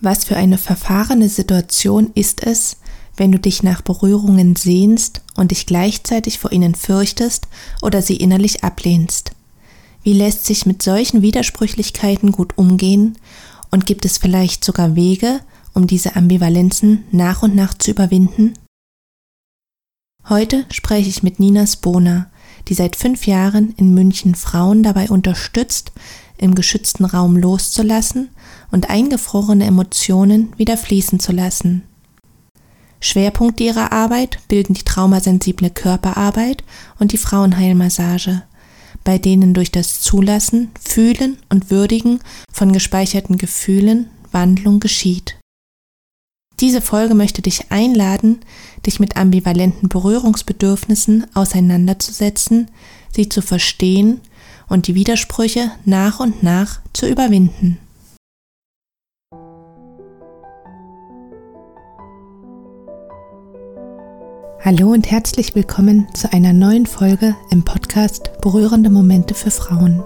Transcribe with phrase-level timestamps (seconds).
[0.00, 2.76] Was für eine verfahrene Situation ist es,
[3.16, 7.48] wenn du dich nach Berührungen sehnst und dich gleichzeitig vor ihnen fürchtest
[7.80, 9.32] oder sie innerlich ablehnst?
[10.02, 13.18] Wie lässt sich mit solchen Widersprüchlichkeiten gut umgehen
[13.70, 15.40] und gibt es vielleicht sogar Wege,
[15.72, 18.54] um diese Ambivalenzen nach und nach zu überwinden?
[20.28, 22.30] Heute spreche ich mit Nina Spona,
[22.68, 25.92] die seit fünf Jahren in München Frauen dabei unterstützt,
[26.38, 28.30] im geschützten Raum loszulassen
[28.70, 31.82] und eingefrorene Emotionen wieder fließen zu lassen.
[33.00, 36.64] Schwerpunkte ihrer Arbeit bilden die traumasensible Körperarbeit
[36.98, 38.42] und die Frauenheilmassage,
[39.04, 42.20] bei denen durch das Zulassen, Fühlen und Würdigen
[42.52, 45.36] von gespeicherten Gefühlen Wandlung geschieht.
[46.60, 48.40] Diese Folge möchte dich einladen,
[48.86, 52.70] dich mit ambivalenten Berührungsbedürfnissen auseinanderzusetzen,
[53.14, 54.20] sie zu verstehen
[54.68, 57.78] und die Widersprüche nach und nach zu überwinden.
[64.60, 70.02] Hallo und herzlich willkommen zu einer neuen Folge im Podcast Berührende Momente für Frauen.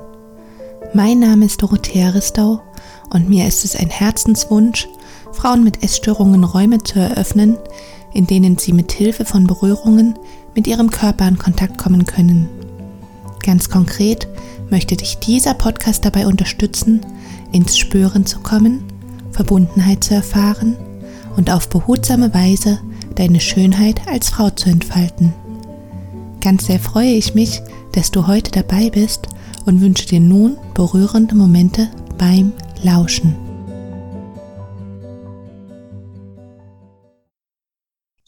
[0.93, 2.61] Mein Name ist Dorothea Ristau
[3.09, 4.87] und mir ist es ein Herzenswunsch,
[5.33, 7.57] Frauen mit Essstörungen Räume zu eröffnen,
[8.13, 10.19] in denen sie mit Hilfe von Berührungen
[10.55, 12.60] mit ihrem Körper in Kontakt kommen können.
[13.43, 14.29] Ganz konkret
[14.71, 17.01] möchte dich dieser Podcast dabei unterstützen,
[17.53, 18.85] ins Spüren zu kommen,
[19.33, 20.77] Verbundenheit zu erfahren
[21.37, 22.81] und auf behutsame Weise
[23.15, 25.33] deine Schönheit als Frau zu entfalten.
[26.41, 27.61] Ganz sehr freue ich mich,
[27.93, 29.29] dass du heute dabei bist
[29.67, 33.50] und wünsche dir nun berührende Momente beim Lauschen.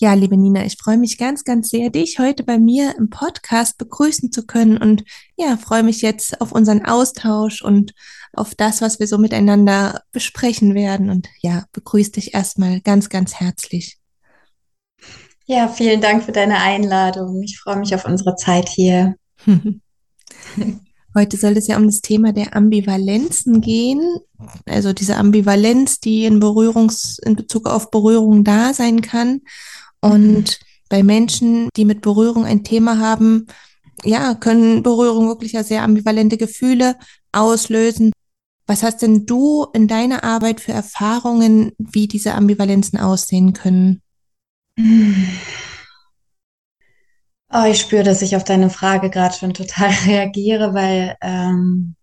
[0.02, 3.78] Ja, liebe Nina, ich freue mich ganz, ganz sehr, dich heute bei mir im Podcast
[3.78, 5.04] begrüßen zu können und
[5.36, 7.94] ja, freue mich jetzt auf unseren Austausch und
[8.32, 11.08] auf das, was wir so miteinander besprechen werden.
[11.08, 13.96] Und ja, begrüße dich erstmal ganz, ganz herzlich.
[15.46, 17.40] Ja, vielen Dank für deine Einladung.
[17.44, 19.14] Ich freue mich auf unsere Zeit hier.
[21.14, 24.00] Heute soll es ja um das Thema der Ambivalenzen gehen.
[24.66, 29.42] Also diese Ambivalenz, die in Berührungs, in Bezug auf Berührung da sein kann.
[30.02, 30.64] Und mhm.
[30.90, 33.46] bei Menschen, die mit Berührung ein Thema haben,
[34.04, 36.96] ja, können Berührung wirklich ja sehr ambivalente Gefühle
[37.30, 38.12] auslösen.
[38.66, 44.02] Was hast denn du in deiner Arbeit für Erfahrungen, wie diese Ambivalenzen aussehen können?
[47.54, 51.94] Oh, ich spüre, dass ich auf deine Frage gerade schon total reagiere, weil ähm,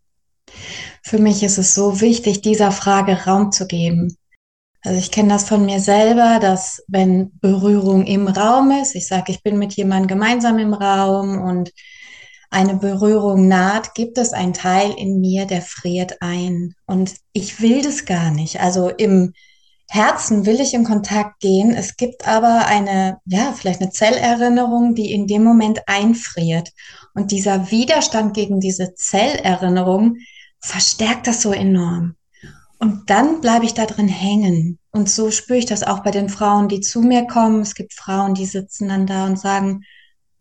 [1.01, 4.16] für mich ist es so wichtig, dieser Frage Raum zu geben.
[4.81, 9.31] Also ich kenne das von mir selber, dass wenn Berührung im Raum ist, ich sage,
[9.31, 11.72] ich bin mit jemandem gemeinsam im Raum und
[12.50, 16.75] eine Berührung naht, gibt es einen Teil in mir, der friert ein.
[16.85, 18.62] Und ich will das gar nicht.
[18.62, 19.34] Also im
[19.90, 21.73] Herzen will ich in Kontakt gehen.
[21.73, 26.72] Es gibt aber eine, ja, vielleicht eine Zellerinnerung, die in dem Moment einfriert.
[27.13, 30.17] Und dieser Widerstand gegen diese Zellerinnerung
[30.59, 32.16] verstärkt das so enorm.
[32.79, 34.79] Und dann bleibe ich da drin hängen.
[34.91, 37.62] Und so spüre ich das auch bei den Frauen, die zu mir kommen.
[37.62, 39.84] Es gibt Frauen, die sitzen dann da und sagen,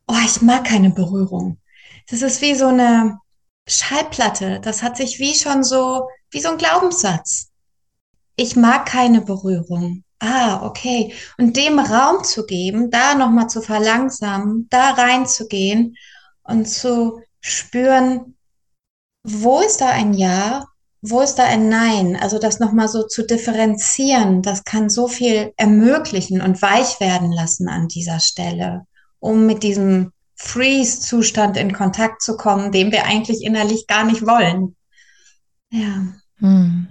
[0.07, 1.59] oh, ich mag keine Berührung.
[2.09, 3.19] Das ist wie so eine
[3.69, 4.61] Schallplatte.
[4.61, 7.51] Das hat sich wie schon so, wie so ein Glaubenssatz.
[8.37, 10.05] Ich mag keine Berührung.
[10.21, 11.13] Ah, okay.
[11.39, 15.97] Und dem Raum zu geben, da nochmal zu verlangsamen, da reinzugehen
[16.45, 18.37] und zu spüren,
[19.25, 20.65] wo ist da ein Ja
[21.01, 22.17] wo ist da ein Nein?
[22.17, 27.69] Also das nochmal so zu differenzieren, das kann so viel ermöglichen und weich werden lassen
[27.69, 28.85] an dieser Stelle,
[29.21, 34.77] um mit diesem Freeze-Zustand in Kontakt zu kommen, den wir eigentlich innerlich gar nicht wollen.
[35.71, 36.07] Ja.
[36.39, 36.89] Hm.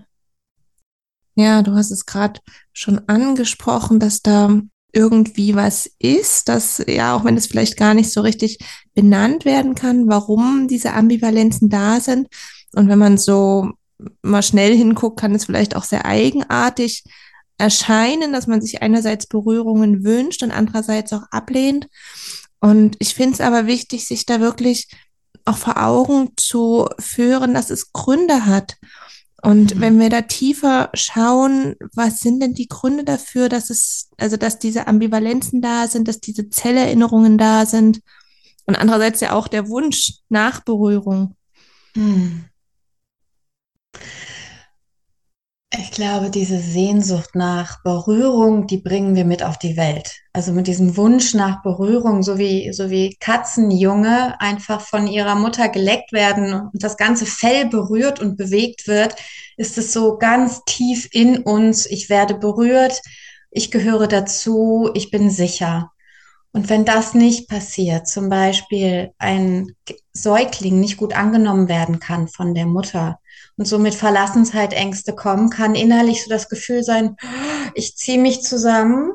[1.35, 2.39] Ja, du hast es gerade
[2.73, 4.59] schon angesprochen, dass da
[4.91, 8.57] irgendwie was ist, dass ja, auch wenn es vielleicht gar nicht so richtig
[8.95, 12.27] benannt werden kann, warum diese Ambivalenzen da sind.
[12.73, 13.73] Und wenn man so
[14.21, 17.03] mal schnell hinguckt, kann es vielleicht auch sehr eigenartig
[17.57, 21.87] erscheinen, dass man sich einerseits Berührungen wünscht und andererseits auch ablehnt.
[22.59, 24.87] Und ich finde es aber wichtig, sich da wirklich
[25.45, 28.77] auch vor Augen zu führen, dass es Gründe hat.
[29.41, 29.81] Und mhm.
[29.81, 34.59] wenn wir da tiefer schauen, was sind denn die Gründe dafür, dass es, also dass
[34.59, 38.01] diese Ambivalenzen da sind, dass diese Zellerinnerungen da sind
[38.65, 41.35] und andererseits ja auch der Wunsch nach Berührung.
[41.95, 42.45] Mhm.
[45.79, 50.15] Ich glaube, diese Sehnsucht nach Berührung, die bringen wir mit auf die Welt.
[50.31, 55.67] Also mit diesem Wunsch nach Berührung, so wie, so wie Katzenjunge einfach von ihrer Mutter
[55.67, 59.15] geleckt werden und das ganze Fell berührt und bewegt wird,
[59.57, 61.85] ist es so ganz tief in uns.
[61.85, 63.01] Ich werde berührt,
[63.51, 65.91] ich gehöre dazu, ich bin sicher.
[66.53, 69.75] Und wenn das nicht passiert, zum Beispiel ein
[70.13, 73.19] Säugling nicht gut angenommen werden kann von der Mutter
[73.57, 77.15] und somit Verlassensheitängste kommen, kann innerlich so das Gefühl sein,
[77.73, 79.11] ich ziehe mich zusammen.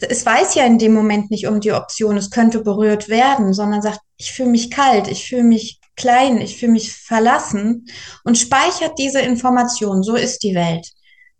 [0.00, 3.80] Es weiß ja in dem Moment nicht um die Option, es könnte berührt werden, sondern
[3.80, 7.86] sagt, ich fühle mich kalt, ich fühle mich klein, ich fühle mich verlassen
[8.24, 10.02] und speichert diese Information.
[10.02, 10.90] So ist die Welt.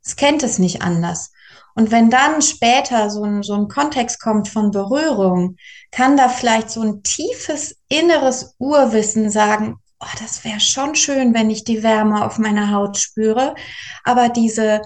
[0.04, 1.32] Es kennt es nicht anders.
[1.74, 5.56] Und wenn dann später so ein, so ein Kontext kommt von Berührung,
[5.90, 11.50] kann da vielleicht so ein tiefes inneres Urwissen sagen, oh, das wäre schon schön, wenn
[11.50, 13.54] ich die Wärme auf meiner Haut spüre.
[14.04, 14.82] Aber diese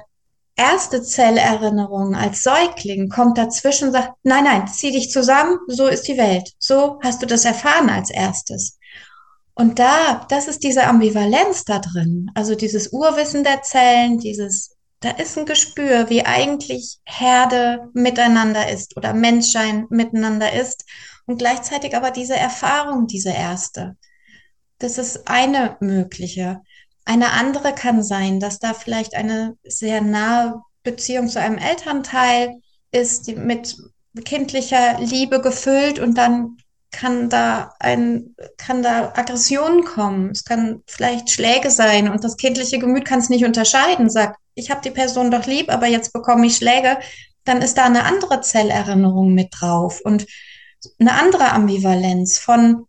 [0.56, 6.08] erste Zellerinnerung als Säugling kommt dazwischen und sagt, nein, nein, zieh dich zusammen, so ist
[6.08, 6.52] die Welt.
[6.58, 8.78] So hast du das erfahren als erstes.
[9.54, 12.30] Und da, das ist diese Ambivalenz da drin.
[12.34, 18.96] Also dieses Urwissen der Zellen, dieses da ist ein Gespür, wie eigentlich Herde miteinander ist
[18.96, 20.84] oder Menschsein miteinander ist
[21.26, 23.96] und gleichzeitig aber diese Erfahrung, diese erste.
[24.78, 26.62] Das ist eine mögliche.
[27.04, 32.60] Eine andere kann sein, dass da vielleicht eine sehr nahe Beziehung zu einem Elternteil
[32.92, 33.76] ist, die mit
[34.24, 36.56] kindlicher Liebe gefüllt und dann
[36.90, 40.30] kann da ein, kann da Aggressionen kommen.
[40.30, 44.70] Es kann vielleicht Schläge sein und das kindliche Gemüt kann es nicht unterscheiden, sagt, ich
[44.70, 46.98] habe die Person doch lieb, aber jetzt bekomme ich Schläge,
[47.44, 50.26] dann ist da eine andere Zellerinnerung mit drauf und
[50.98, 52.86] eine andere Ambivalenz von,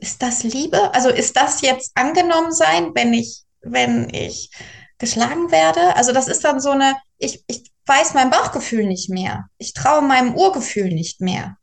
[0.00, 0.94] ist das Liebe?
[0.94, 4.50] Also ist das jetzt angenommen sein, wenn ich, wenn ich
[4.98, 5.96] geschlagen werde?
[5.96, 9.46] Also das ist dann so eine, ich, ich weiß mein Bauchgefühl nicht mehr.
[9.58, 11.56] Ich traue meinem Urgefühl nicht mehr.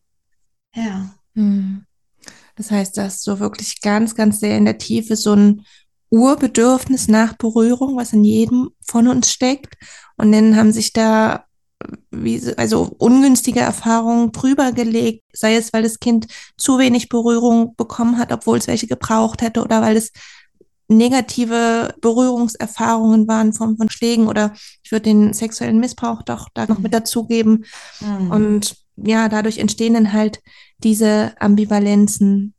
[0.75, 1.09] Ja.
[1.35, 1.85] Hm.
[2.55, 5.65] Das heißt, dass so wirklich ganz, ganz sehr in der Tiefe so ein
[6.09, 9.75] Urbedürfnis nach Berührung, was in jedem von uns steckt.
[10.17, 11.44] Und dann haben sich da
[12.11, 16.27] wie, also ungünstige Erfahrungen drüber gelegt, sei es, weil das Kind
[16.57, 20.11] zu wenig Berührung bekommen hat, obwohl es welche gebraucht hätte, oder weil es
[20.87, 24.53] negative Berührungserfahrungen waren von, von Schlägen oder
[24.83, 27.65] ich würde den sexuellen Missbrauch doch da noch mit dazugeben.
[28.01, 28.31] Mhm.
[28.31, 30.41] Und ja, dadurch entstehen dann halt
[30.77, 32.53] diese Ambivalenzen.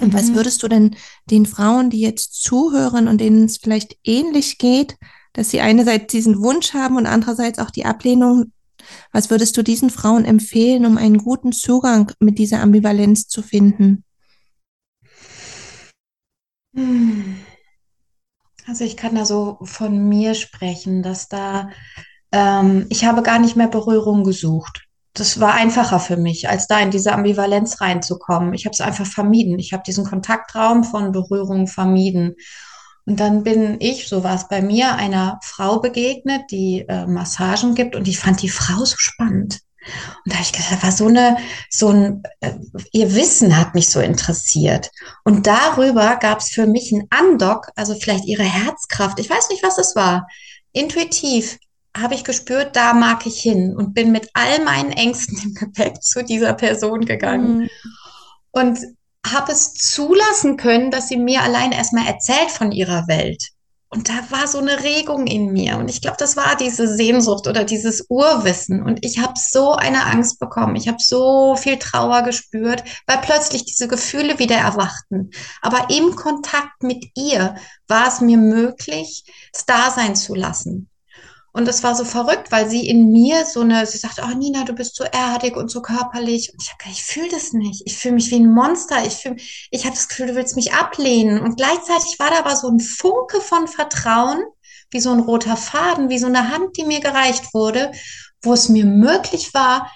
[0.00, 0.16] Und mhm.
[0.16, 0.96] was würdest du denn
[1.30, 4.96] den Frauen, die jetzt zuhören und denen es vielleicht ähnlich geht,
[5.32, 8.52] dass sie einerseits diesen Wunsch haben und andererseits auch die Ablehnung,
[9.12, 14.04] was würdest du diesen Frauen empfehlen, um einen guten Zugang mit dieser Ambivalenz zu finden?
[18.66, 21.70] Also ich kann da so von mir sprechen, dass da,
[22.32, 26.80] ähm, ich habe gar nicht mehr Berührung gesucht das war einfacher für mich, als da
[26.80, 28.54] in diese Ambivalenz reinzukommen.
[28.54, 29.58] Ich habe es einfach vermieden.
[29.58, 32.36] Ich habe diesen Kontaktraum von Berührung vermieden.
[33.10, 37.74] Und dann bin ich, so war es bei mir, einer Frau begegnet, die äh, Massagen
[37.74, 39.58] gibt und ich fand die Frau so spannend.
[40.24, 41.36] Und da habe ich gedacht, war so eine,
[41.68, 42.52] so ein, äh,
[42.92, 44.92] ihr Wissen hat mich so interessiert.
[45.24, 49.18] Und darüber gab es für mich einen Andock, also vielleicht ihre Herzkraft.
[49.18, 50.28] Ich weiß nicht, was es war.
[50.70, 51.58] Intuitiv
[51.96, 56.00] habe ich gespürt, da mag ich hin und bin mit all meinen Ängsten im Gepäck
[56.00, 57.62] zu dieser Person gegangen.
[57.62, 57.68] Mhm.
[58.52, 58.78] Und
[59.26, 63.50] habe es zulassen können, dass sie mir allein erstmal erzählt von ihrer Welt.
[63.92, 65.76] Und da war so eine Regung in mir.
[65.76, 68.84] Und ich glaube, das war diese Sehnsucht oder dieses Urwissen.
[68.84, 70.76] Und ich habe so eine Angst bekommen.
[70.76, 75.30] Ich habe so viel Trauer gespürt, weil plötzlich diese Gefühle wieder erwachten.
[75.60, 77.56] Aber im Kontakt mit ihr
[77.88, 80.89] war es mir möglich, es da sein zu lassen.
[81.52, 84.64] Und es war so verrückt, weil sie in mir so eine, sie sagt, oh Nina,
[84.64, 86.52] du bist so erdig und so körperlich.
[86.52, 87.82] Und ich habe ich fühle das nicht.
[87.86, 89.04] Ich fühle mich wie ein Monster.
[89.04, 89.36] Ich fühle,
[89.70, 91.40] ich habe das Gefühl, du willst mich ablehnen.
[91.40, 94.44] Und gleichzeitig war da aber so ein Funke von Vertrauen,
[94.90, 97.90] wie so ein roter Faden, wie so eine Hand, die mir gereicht wurde,
[98.42, 99.90] wo es mir möglich war,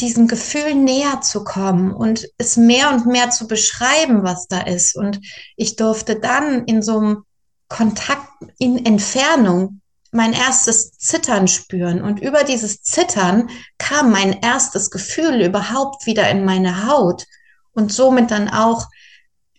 [0.00, 4.96] diesem Gefühl näher zu kommen und es mehr und mehr zu beschreiben, was da ist.
[4.96, 5.20] Und
[5.56, 7.24] ich durfte dann in so einem
[7.68, 8.28] Kontakt
[8.58, 12.02] in Entfernung mein erstes Zittern spüren.
[12.02, 13.48] Und über dieses Zittern
[13.78, 17.26] kam mein erstes Gefühl überhaupt wieder in meine Haut
[17.72, 18.86] und somit dann auch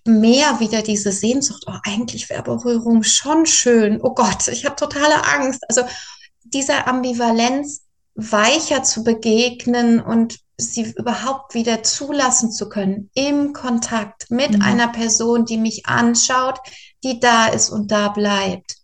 [0.06, 4.00] mehr wieder diese Sehnsucht, oh, eigentlich wäre Berührung schon schön.
[4.02, 5.62] Oh Gott, ich habe totale Angst.
[5.70, 5.84] Also
[6.44, 7.84] dieser Ambivalenz
[8.16, 14.62] weicher zu begegnen und sie überhaupt wieder zulassen zu können im Kontakt mit mhm.
[14.62, 16.60] einer Person, die mich anschaut,
[17.04, 18.81] die da ist und da bleibt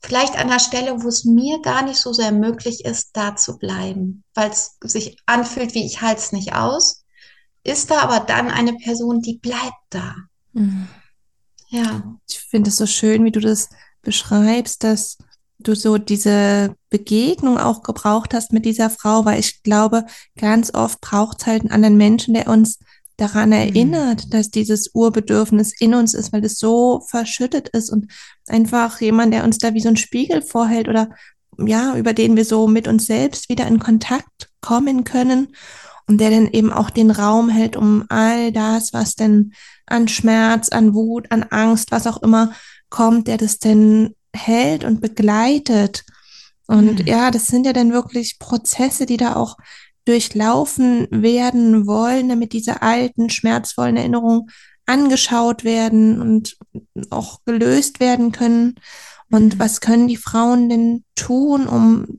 [0.00, 3.58] vielleicht an der Stelle, wo es mir gar nicht so sehr möglich ist, da zu
[3.58, 7.04] bleiben, weil es sich anfühlt, wie ich halte es nicht aus,
[7.62, 10.14] ist da aber dann eine Person, die bleibt da.
[10.52, 10.88] Mhm.
[11.68, 12.16] Ja.
[12.28, 13.68] Ich finde es so schön, wie du das
[14.02, 15.18] beschreibst, dass
[15.58, 21.00] du so diese Begegnung auch gebraucht hast mit dieser Frau, weil ich glaube, ganz oft
[21.00, 22.78] braucht es halt einen anderen Menschen, der uns
[23.20, 23.54] daran mhm.
[23.54, 28.10] erinnert, dass dieses Urbedürfnis in uns ist, weil es so verschüttet ist und
[28.46, 31.10] einfach jemand, der uns da wie so ein Spiegel vorhält oder
[31.58, 35.48] ja, über den wir so mit uns selbst wieder in Kontakt kommen können
[36.06, 39.52] und der dann eben auch den Raum hält, um all das, was denn
[39.86, 42.52] an Schmerz, an Wut, an Angst, was auch immer
[42.88, 46.04] kommt, der das denn hält und begleitet.
[46.66, 47.06] Und mhm.
[47.06, 49.56] ja, das sind ja dann wirklich Prozesse, die da auch
[50.10, 54.50] durchlaufen werden wollen, damit diese alten, schmerzvollen Erinnerungen
[54.84, 56.58] angeschaut werden und
[57.10, 58.74] auch gelöst werden können.
[59.30, 59.58] Und mhm.
[59.60, 62.18] was können die Frauen denn tun, um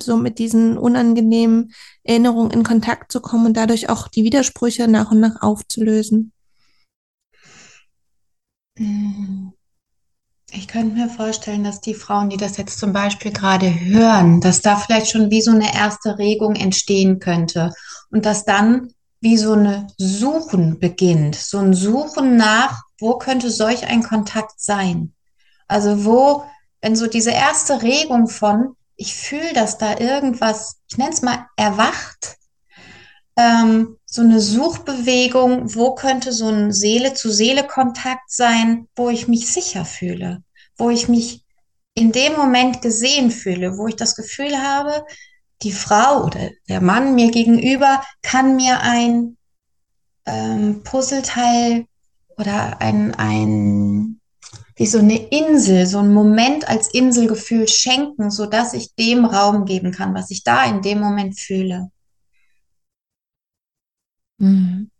[0.00, 5.12] so mit diesen unangenehmen Erinnerungen in Kontakt zu kommen und dadurch auch die Widersprüche nach
[5.12, 6.32] und nach aufzulösen?
[8.76, 9.51] Mhm.
[10.54, 14.60] Ich könnte mir vorstellen, dass die Frauen, die das jetzt zum Beispiel gerade hören, dass
[14.60, 17.72] da vielleicht schon wie so eine erste Regung entstehen könnte
[18.10, 18.92] und dass dann
[19.22, 25.14] wie so eine Suchen beginnt, so ein Suchen nach, wo könnte solch ein Kontakt sein?
[25.68, 26.44] Also wo,
[26.82, 31.46] wenn so diese erste Regung von, ich fühle, dass da irgendwas, ich nenne es mal,
[31.56, 32.36] erwacht,
[33.36, 40.42] ähm, so eine Suchbewegung, wo könnte so ein Seele-zu-Seele-Kontakt sein, wo ich mich sicher fühle,
[40.76, 41.46] wo ich mich
[41.94, 45.06] in dem Moment gesehen fühle, wo ich das Gefühl habe,
[45.62, 49.38] die Frau oder der Mann mir gegenüber kann mir ein
[50.26, 51.86] ähm, Puzzleteil
[52.36, 54.20] oder ein, ein,
[54.76, 59.64] wie so eine Insel, so ein Moment als Inselgefühl schenken, so dass ich dem Raum
[59.64, 61.90] geben kann, was ich da in dem Moment fühle.
[64.42, 64.90] Mhm.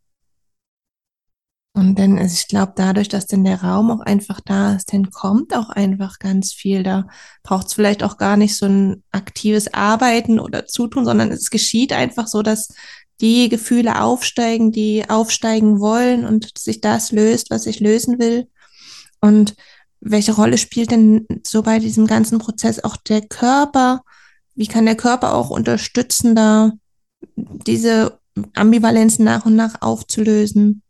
[1.74, 5.10] Und dann, also ich glaube, dadurch, dass denn der Raum auch einfach da ist, dann
[5.10, 6.82] kommt auch einfach ganz viel.
[6.82, 7.08] Da
[7.42, 11.94] braucht es vielleicht auch gar nicht so ein aktives Arbeiten oder Zutun, sondern es geschieht
[11.94, 12.68] einfach so, dass
[13.22, 18.48] die Gefühle aufsteigen, die aufsteigen wollen und sich das löst, was ich lösen will.
[19.20, 19.54] Und
[20.00, 24.02] welche Rolle spielt denn so bei diesem ganzen Prozess auch der Körper?
[24.54, 26.72] Wie kann der Körper auch unterstützen, da
[27.36, 28.21] diese
[28.54, 30.82] Ambivalenzen nach und nach aufzulösen.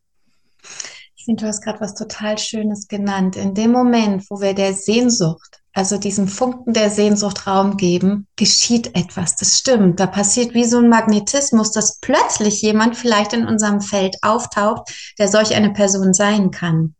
[1.17, 3.37] Ich finde, du hast gerade was total Schönes genannt.
[3.37, 8.97] In dem Moment, wo wir der Sehnsucht, also diesem Funken der Sehnsucht Raum geben, geschieht
[8.97, 9.37] etwas.
[9.37, 10.01] Das stimmt.
[10.01, 15.29] Da passiert wie so ein Magnetismus, dass plötzlich jemand vielleicht in unserem Feld auftaucht, der
[15.29, 16.97] solch eine Person sein kann.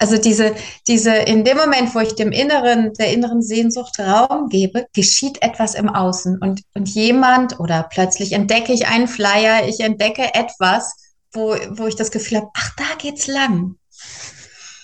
[0.00, 0.54] Also diese,
[0.86, 5.74] diese, in dem Moment, wo ich dem Inneren, der inneren Sehnsucht Raum gebe, geschieht etwas
[5.74, 10.94] im Außen und, und jemand oder plötzlich entdecke ich einen Flyer, ich entdecke etwas,
[11.32, 13.74] wo, wo ich das Gefühl habe, ach, da geht's lang.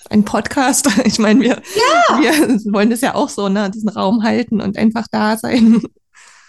[0.09, 0.89] Ein Podcast.
[1.05, 2.19] Ich meine, wir, ja.
[2.19, 5.81] wir wollen das ja auch so, ne, diesen Raum halten und einfach da sein.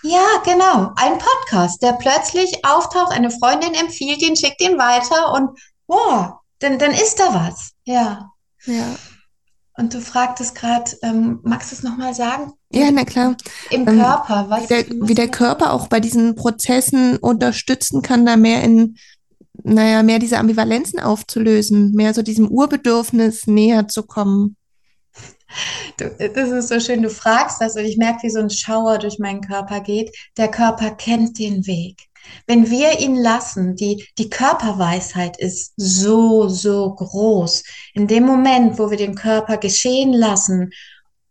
[0.02, 0.92] Ja, genau.
[0.94, 5.58] Ein Podcast, der plötzlich auftaucht, eine Freundin empfiehlt ihn, schickt ihn weiter und
[5.88, 7.72] wow, dann, dann ist da was.
[7.84, 8.30] Ja.
[8.66, 8.96] Ja.
[9.78, 12.52] Und du fragtest gerade, ähm, magst du es nochmal sagen?
[12.72, 13.36] Ja, na klar.
[13.70, 14.62] Im ähm, Körper, was?
[14.62, 18.96] Wie der, wie der Körper auch bei diesen Prozessen unterstützen kann, da mehr in,
[19.62, 24.56] naja, mehr diese Ambivalenzen aufzulösen, mehr so diesem Urbedürfnis näher zu kommen.
[25.98, 28.98] Du, das ist so schön, du fragst das und ich merke, wie so ein Schauer
[28.98, 30.10] durch meinen Körper geht.
[30.36, 32.05] Der Körper kennt den Weg.
[32.46, 37.64] Wenn wir ihn lassen, die, die Körperweisheit ist so, so groß.
[37.94, 40.70] In dem Moment, wo wir den Körper geschehen lassen,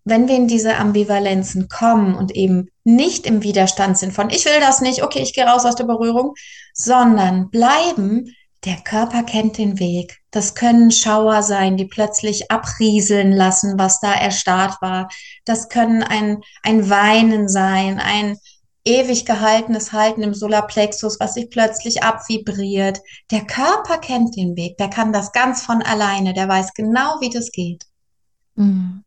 [0.04, 4.60] wenn wir in diese Ambivalenzen kommen und eben nicht im Widerstand sind von, ich will
[4.60, 6.36] das nicht, okay, ich gehe raus aus der Berührung,
[6.74, 8.36] sondern bleiben,
[8.66, 10.20] der Körper kennt den Weg.
[10.32, 15.10] Das können Schauer sein, die plötzlich abrieseln lassen, was da erstarrt war.
[15.46, 18.38] Das können ein, ein Weinen sein, ein,
[18.86, 23.02] ewig gehaltenes Halten im Solarplexus, was sich plötzlich abvibriert.
[23.32, 27.30] Der Körper kennt den Weg, der kann das ganz von alleine, der weiß genau, wie
[27.30, 27.86] das geht.
[28.56, 29.04] Mhm.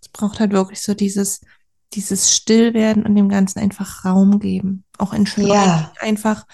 [0.00, 1.40] Es braucht halt wirklich so dieses,
[1.94, 4.84] dieses Stillwerden und dem Ganzen einfach Raum geben.
[4.98, 5.56] Auch entschleunigen.
[5.56, 5.92] Ja.
[6.00, 6.46] Einfach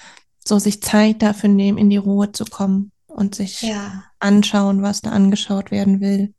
[0.44, 4.04] so sich Zeit dafür nehmen, in die Ruhe zu kommen und sich ja.
[4.20, 6.34] anschauen, was da angeschaut werden will.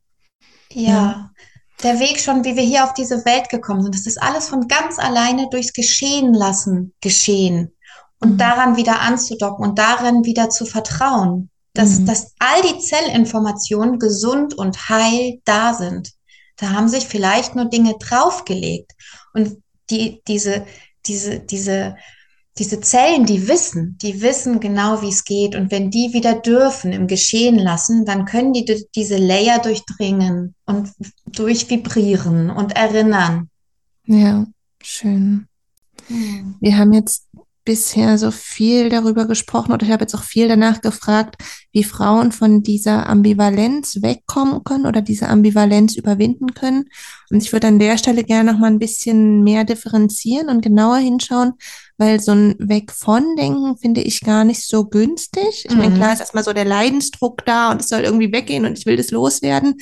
[0.71, 0.91] Ja.
[0.91, 1.31] ja
[1.83, 3.95] der Weg schon, wie wir hier auf diese Welt gekommen sind.
[3.95, 7.73] Das ist alles von ganz alleine durchs Geschehen lassen geschehen
[8.19, 8.37] und mhm.
[8.37, 12.05] daran wieder anzudocken und darin wieder zu vertrauen, dass, mhm.
[12.05, 16.11] dass all die Zellinformationen gesund und heil da sind.
[16.57, 18.91] Da haben sich vielleicht nur Dinge draufgelegt.
[19.33, 20.65] Und die, diese,
[21.05, 21.95] diese, diese,
[22.59, 25.55] diese Zellen, die wissen, die wissen genau, wie es geht.
[25.55, 30.91] Und wenn die wieder dürfen im Geschehen lassen, dann können die diese Layer durchdringen und
[31.25, 33.49] durchvibrieren und erinnern.
[34.05, 34.45] Ja,
[34.83, 35.47] schön.
[36.07, 36.55] Hm.
[36.59, 37.27] Wir haben jetzt
[37.69, 41.35] bisher so viel darüber gesprochen oder ich habe jetzt auch viel danach gefragt,
[41.71, 46.85] wie Frauen von dieser Ambivalenz wegkommen können oder diese Ambivalenz überwinden können.
[47.29, 50.97] Und ich würde an der Stelle gerne noch mal ein bisschen mehr differenzieren und genauer
[50.97, 51.53] hinschauen,
[51.99, 55.65] weil so ein Weg von Denken finde ich gar nicht so günstig.
[55.65, 55.77] Ich mhm.
[55.77, 58.87] meine, klar ist erstmal so der Leidensdruck da und es soll irgendwie weggehen und ich
[58.87, 59.75] will das loswerden.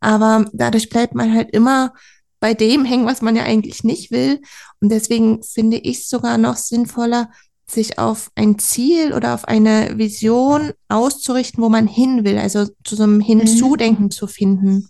[0.00, 1.92] Aber dadurch bleibt man halt immer
[2.40, 4.40] bei dem hängen, was man ja eigentlich nicht will.
[4.80, 7.30] Und deswegen finde ich es sogar noch sinnvoller,
[7.68, 12.94] sich auf ein Ziel oder auf eine Vision auszurichten, wo man hin will, also zu
[12.94, 14.10] so einem Hinzudenken mhm.
[14.10, 14.88] zu finden.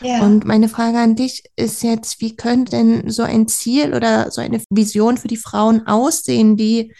[0.00, 0.24] Ja.
[0.24, 4.40] Und meine Frage an dich ist jetzt, wie könnte denn so ein Ziel oder so
[4.40, 6.92] eine Vision für die Frauen aussehen, die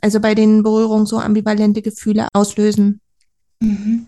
[0.00, 3.00] also bei den Berührungen so ambivalente Gefühle auslösen?
[3.60, 4.06] Mhm.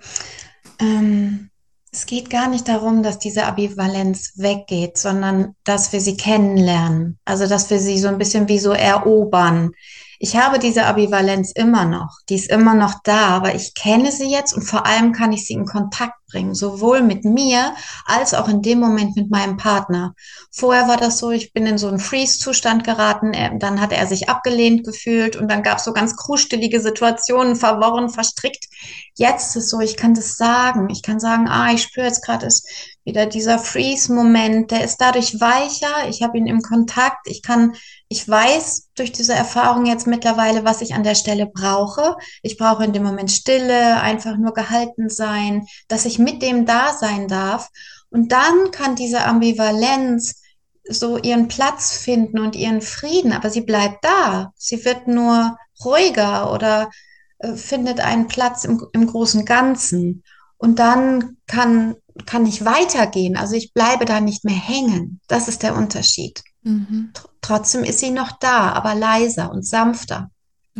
[0.80, 1.47] Ähm,
[1.90, 7.18] es geht gar nicht darum, dass diese Ambivalenz weggeht, sondern dass wir sie kennenlernen.
[7.24, 9.70] Also, dass wir sie so ein bisschen wie so erobern.
[10.18, 12.18] Ich habe diese Ambivalenz immer noch.
[12.28, 15.46] Die ist immer noch da, aber ich kenne sie jetzt und vor allem kann ich
[15.46, 17.74] sie in Kontakt bringen, sowohl mit mir
[18.06, 20.14] als auch in dem Moment mit meinem Partner.
[20.50, 24.28] Vorher war das so, ich bin in so einen Freeze-Zustand geraten, dann hat er sich
[24.28, 28.66] abgelehnt gefühlt und dann gab es so ganz krustelige Situationen, verworren, verstrickt.
[29.14, 30.88] Jetzt ist es so, ich kann das sagen.
[30.90, 32.68] Ich kann sagen, ah, ich spüre jetzt gerade ist
[33.08, 37.74] wieder dieser Freeze-Moment, der ist dadurch weicher, ich habe ihn im Kontakt, ich kann,
[38.08, 42.16] ich weiß durch diese Erfahrung jetzt mittlerweile, was ich an der Stelle brauche.
[42.42, 46.94] Ich brauche in dem Moment Stille, einfach nur gehalten sein, dass ich mit dem da
[46.94, 47.68] sein darf.
[48.10, 50.40] Und dann kann diese Ambivalenz
[50.88, 54.52] so ihren Platz finden und ihren Frieden, aber sie bleibt da.
[54.56, 56.90] Sie wird nur ruhiger oder
[57.38, 60.24] äh, findet einen Platz im, im großen Ganzen.
[60.56, 63.36] Und dann kann, kann ich weitergehen.
[63.36, 65.20] Also ich bleibe da nicht mehr hängen.
[65.28, 66.42] Das ist der Unterschied.
[66.62, 67.12] Mhm.
[67.40, 70.30] Trotzdem ist sie noch da, aber leiser und sanfter.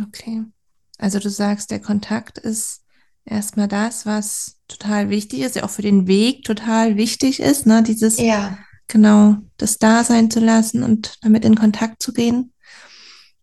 [0.01, 0.43] Okay.
[0.97, 2.81] Also du sagst, der Kontakt ist
[3.25, 7.83] erstmal das, was total wichtig ist, ja auch für den Weg total wichtig ist, ne?
[7.83, 8.57] Dieses, ja.
[8.87, 12.53] genau, das da sein zu lassen und damit in Kontakt zu gehen.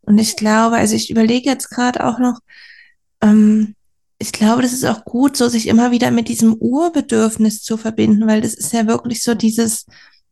[0.03, 2.39] Und ich glaube, also ich überlege jetzt gerade auch noch,
[3.21, 3.75] ähm,
[4.19, 8.27] ich glaube, das ist auch gut, so sich immer wieder mit diesem Urbedürfnis zu verbinden,
[8.27, 9.87] weil das ist ja wirklich so dieses,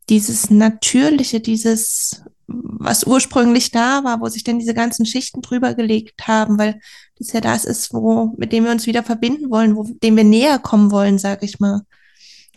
[0.09, 6.27] dieses Natürliche, dieses, was ursprünglich da war, wo sich denn diese ganzen Schichten drüber gelegt
[6.27, 6.81] haben, weil
[7.19, 10.25] das ja das ist, wo, mit dem wir uns wieder verbinden wollen, wo, dem wir
[10.25, 11.83] näher kommen wollen, sag ich mal.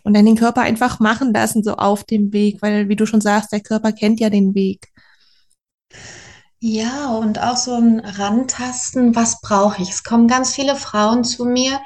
[0.03, 3.21] Und dann den Körper einfach machen lassen, so auf dem Weg, weil, wie du schon
[3.21, 4.88] sagst, der Körper kennt ja den Weg.
[6.60, 9.89] Ja, und auch so ein Rantasten, was brauche ich?
[9.89, 11.79] Es kommen ganz viele Frauen zu mir,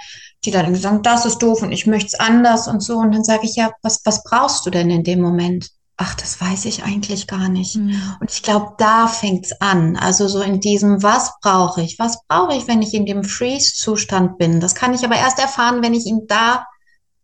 [0.44, 2.98] die dann sagen, das ist doof und ich möchte es anders und so.
[2.98, 5.70] Und dann sage ich ja, was, was brauchst du denn in dem Moment?
[5.98, 7.76] Ach, das weiß ich eigentlich gar nicht.
[7.76, 8.02] Mhm.
[8.20, 9.98] Und ich glaube, da fängt's an.
[9.98, 12.00] Also so in diesem, was brauche ich?
[12.00, 14.60] Was brauche ich, wenn ich in dem Freeze-Zustand bin?
[14.60, 16.66] Das kann ich aber erst erfahren, wenn ich ihn da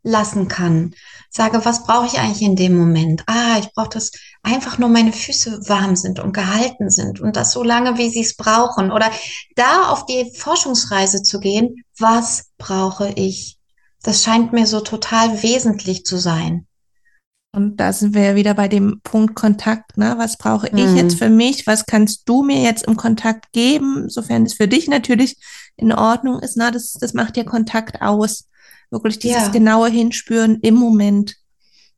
[0.04, 0.94] lassen kann.
[1.30, 3.24] Sage, was brauche ich eigentlich in dem Moment?
[3.26, 4.12] Ah, ich brauche das
[4.44, 8.22] einfach nur meine Füße warm sind und gehalten sind und das so lange, wie sie
[8.22, 8.92] es brauchen.
[8.92, 9.12] Oder
[9.56, 13.58] da auf die Forschungsreise zu gehen, was brauche ich?
[14.04, 16.68] Das scheint mir so total wesentlich zu sein.
[17.54, 19.98] Und da sind wir ja wieder bei dem Punkt Kontakt.
[19.98, 20.16] Ne?
[20.18, 21.18] Was brauche ich jetzt mhm.
[21.18, 21.66] für mich?
[21.66, 25.38] Was kannst du mir jetzt im Kontakt geben, sofern es für dich natürlich
[25.76, 26.56] in Ordnung ist?
[26.56, 28.48] Na, das, das macht ja Kontakt aus.
[28.92, 29.50] Wirklich dieses ja.
[29.50, 31.36] genaue Hinspüren im Moment.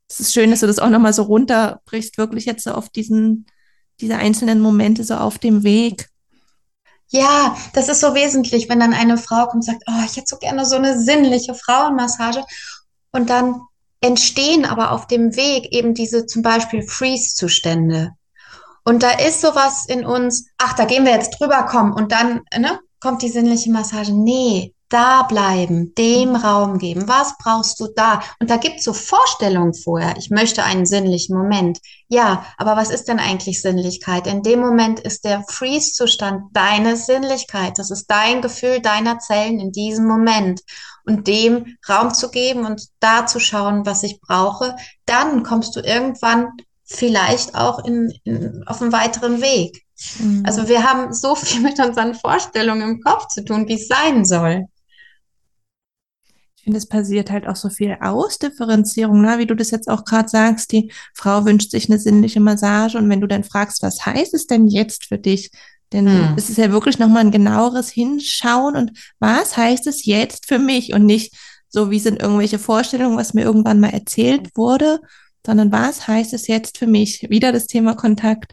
[0.08, 3.46] Es ist schön, dass du das auch nochmal so runterbrichst, wirklich jetzt so auf diesen,
[4.00, 6.08] diese einzelnen Momente so auf dem Weg.
[7.12, 10.28] Ja, das ist so wesentlich, wenn dann eine Frau kommt und sagt, oh, ich hätte
[10.28, 12.44] so gerne so eine sinnliche Frauenmassage.
[13.10, 13.60] Und dann
[14.00, 18.12] entstehen aber auf dem Weg eben diese zum Beispiel Freeze-Zustände.
[18.84, 22.42] Und da ist sowas in uns, ach, da gehen wir jetzt drüber, kommen und dann
[22.56, 24.12] ne, kommt die sinnliche Massage.
[24.12, 27.08] Nee, da bleiben, dem Raum geben.
[27.08, 28.20] Was brauchst du da?
[28.40, 30.16] Und da gibt's so Vorstellungen vorher.
[30.18, 31.78] Ich möchte einen sinnlichen Moment.
[32.08, 34.26] Ja, aber was ist denn eigentlich Sinnlichkeit?
[34.26, 37.78] In dem Moment ist der Freeze-Zustand deine Sinnlichkeit.
[37.78, 40.60] Das ist dein Gefühl deiner Zellen in diesem Moment.
[41.06, 44.76] Und dem Raum zu geben und da zu schauen, was ich brauche,
[45.06, 46.48] dann kommst du irgendwann
[46.84, 49.84] vielleicht auch in, in auf einen weiteren Weg.
[50.18, 50.42] Mhm.
[50.44, 54.24] Also wir haben so viel mit unseren Vorstellungen im Kopf zu tun, wie es sein
[54.24, 54.66] soll
[56.60, 59.38] Ich finde, es passiert halt auch so viel Ausdifferenzierung, ne?
[59.38, 60.72] wie du das jetzt auch gerade sagst.
[60.72, 64.46] Die Frau wünscht sich eine sinnliche Massage und wenn du dann fragst, was heißt es
[64.46, 65.50] denn jetzt für dich?
[65.90, 66.34] Denn hm.
[66.36, 70.92] es ist ja wirklich nochmal ein genaueres Hinschauen und was heißt es jetzt für mich
[70.92, 71.34] und nicht
[71.70, 75.00] so, wie sind irgendwelche Vorstellungen, was mir irgendwann mal erzählt wurde,
[75.46, 77.26] sondern was heißt es jetzt für mich?
[77.30, 78.52] Wieder das Thema Kontakt.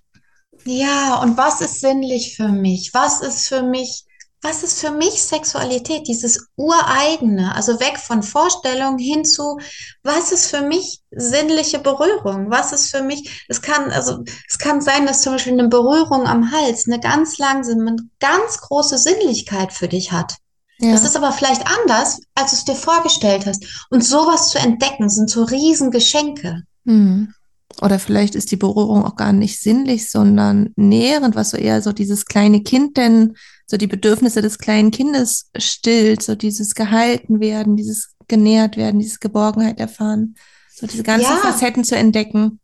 [0.64, 2.92] Ja, und was ist sinnlich für mich?
[2.94, 4.06] Was ist für mich
[4.48, 9.60] was ist für mich Sexualität, dieses ureigene, also weg von Vorstellungen hin zu,
[10.04, 12.50] was ist für mich sinnliche Berührung?
[12.50, 16.28] Was ist für mich, es kann, also, es kann sein, dass zum Beispiel eine Berührung
[16.28, 20.36] am Hals eine ganz langsame, ganz große Sinnlichkeit für dich hat.
[20.80, 20.92] Ja.
[20.92, 23.88] Das ist aber vielleicht anders, als du es dir vorgestellt hast.
[23.90, 26.64] Und sowas zu entdecken sind so Riesengeschenke.
[26.86, 27.34] Mhm.
[27.82, 31.92] Oder vielleicht ist die Berührung auch gar nicht sinnlich, sondern nährend, was so eher so
[31.92, 33.36] dieses kleine Kind denn
[33.68, 39.20] so die Bedürfnisse des kleinen Kindes stillt, so dieses gehalten werden, dieses genährt werden, dieses
[39.20, 40.36] Geborgenheit erfahren,
[40.74, 41.38] so diese ganzen ja.
[41.38, 42.60] Facetten zu entdecken.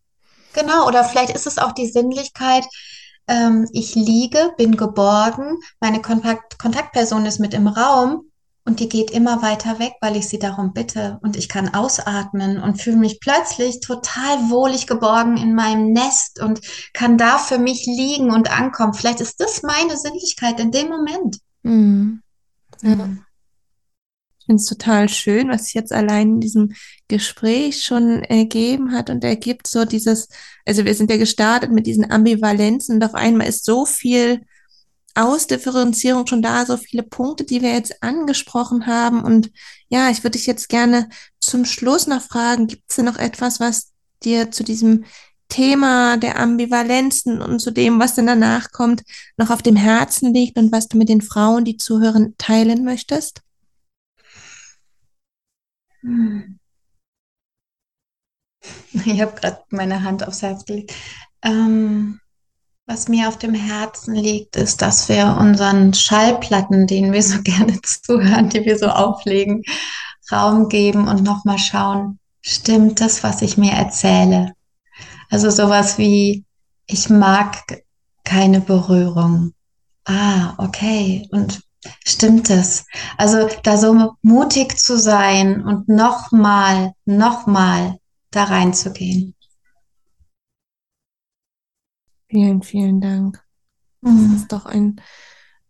[0.53, 2.65] Genau, oder vielleicht ist es auch die Sinnlichkeit,
[3.27, 8.29] ähm, ich liege, bin geborgen, meine Kontakt Kontaktperson ist mit im Raum
[8.65, 11.19] und die geht immer weiter weg, weil ich sie darum bitte.
[11.21, 16.61] Und ich kann ausatmen und fühle mich plötzlich total wohlig geborgen in meinem Nest und
[16.93, 18.93] kann da für mich liegen und ankommen.
[18.93, 21.39] Vielleicht ist das meine Sinnlichkeit in dem Moment.
[21.63, 22.21] Mhm.
[22.81, 23.09] Ja.
[24.39, 26.73] Ich finde es total schön, was sich jetzt allein in diesem
[27.07, 30.27] Gespräch schon ergeben hat und ergibt so dieses,
[30.65, 34.41] also wir sind ja gestartet mit diesen Ambivalenzen und auf einmal ist so viel
[35.15, 39.23] Ausdifferenzierung schon da, so viele Punkte, die wir jetzt angesprochen haben.
[39.23, 39.51] Und
[39.89, 43.59] ja, ich würde dich jetzt gerne zum Schluss noch fragen, gibt es denn noch etwas,
[43.59, 43.91] was
[44.23, 45.05] dir zu diesem
[45.49, 49.03] Thema der Ambivalenzen und zu dem, was denn danach kommt,
[49.37, 53.41] noch auf dem Herzen liegt und was du mit den Frauen, die zuhören, teilen möchtest?
[56.01, 56.59] Hm.
[58.93, 60.93] Ich habe gerade meine Hand aufs Herz gelegt.
[61.43, 62.19] Ähm,
[62.85, 67.81] was mir auf dem Herzen liegt, ist, dass wir unseren Schallplatten, denen wir so gerne
[67.81, 69.63] zuhören, die wir so auflegen,
[70.31, 74.53] Raum geben und nochmal schauen, stimmt das, was ich mir erzähle?
[75.29, 76.45] Also sowas wie,
[76.87, 77.83] ich mag
[78.23, 79.53] keine Berührung.
[80.05, 81.27] Ah, okay.
[81.31, 81.61] Und
[82.05, 82.85] stimmt es?
[83.17, 87.97] Also da so mutig zu sein und nochmal, nochmal
[88.31, 89.35] da reinzugehen.
[92.33, 93.43] Vielen, vielen Dank.
[94.01, 94.31] Mhm.
[94.31, 94.99] Das ist doch ein,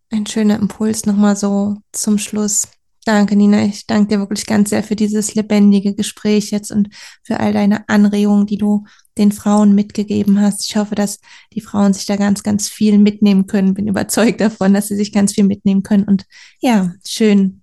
[0.09, 2.69] ein schöner Impuls nochmal so zum Schluss.
[3.03, 3.65] Danke, Nina.
[3.65, 6.87] Ich danke dir wirklich ganz sehr für dieses lebendige Gespräch jetzt und
[7.21, 8.85] für all deine Anregungen, die du
[9.17, 10.65] den Frauen mitgegeben hast.
[10.69, 11.19] Ich hoffe, dass
[11.51, 13.73] die Frauen sich da ganz, ganz viel mitnehmen können.
[13.73, 16.05] Bin überzeugt davon, dass sie sich ganz viel mitnehmen können.
[16.05, 16.25] Und
[16.61, 17.61] ja, schön,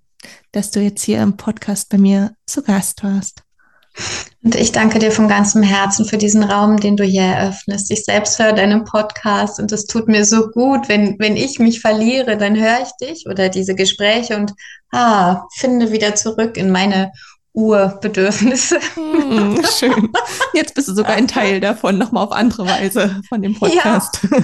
[0.52, 3.44] dass du jetzt hier im Podcast bei mir zu Gast warst.
[4.42, 7.90] Und ich danke dir von ganzem Herzen für diesen Raum, den du hier eröffnest.
[7.90, 11.80] Ich selbst höre deinen Podcast und es tut mir so gut, wenn, wenn ich mich
[11.80, 14.54] verliere, dann höre ich dich oder diese Gespräche und
[14.92, 17.12] ah, finde wieder zurück in meine
[17.52, 18.78] Urbedürfnisse.
[18.94, 20.10] Hm, schön.
[20.54, 24.20] Jetzt bist du sogar ein Teil davon, nochmal auf andere Weise von dem Podcast.
[24.22, 24.38] Ja.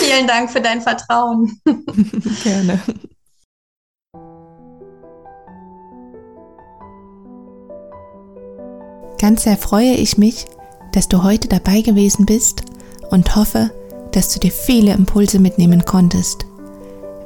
[0.00, 1.60] Vielen Dank für dein Vertrauen.
[2.42, 2.80] Gerne.
[9.22, 10.46] Ganz sehr freue ich mich,
[10.90, 12.64] dass du heute dabei gewesen bist
[13.08, 13.70] und hoffe,
[14.10, 16.44] dass du dir viele Impulse mitnehmen konntest.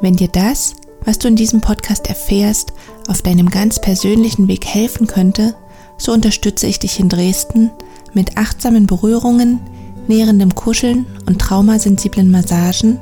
[0.02, 0.74] Wenn dir das,
[1.06, 2.74] was du in diesem Podcast erfährst,
[3.08, 5.54] auf deinem ganz persönlichen Weg helfen könnte,
[5.96, 7.70] so unterstütze ich dich in Dresden
[8.12, 9.60] mit achtsamen Berührungen,
[10.06, 12.98] nährendem Kuscheln und traumasensiblen Massagen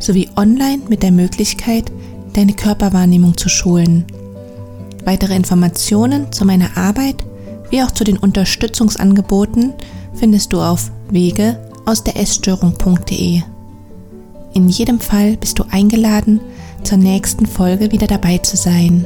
[0.00, 1.92] sowie online mit der Möglichkeit,
[2.32, 4.04] deine Körperwahrnehmung zu schulen.
[5.04, 7.24] Weitere Informationen zu meiner Arbeit
[7.74, 9.72] wie auch zu den Unterstützungsangeboten
[10.14, 13.42] findest du auf wege aus der Essstörung.de.
[14.52, 16.38] In jedem Fall bist du eingeladen,
[16.84, 19.04] zur nächsten Folge wieder dabei zu sein.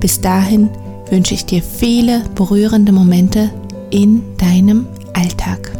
[0.00, 0.70] Bis dahin
[1.08, 3.48] wünsche ich dir viele berührende Momente
[3.90, 5.70] in deinem Alltag.